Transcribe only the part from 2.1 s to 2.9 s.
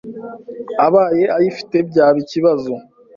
ikibazo